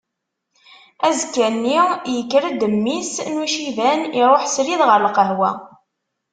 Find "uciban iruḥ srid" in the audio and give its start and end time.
3.43-4.81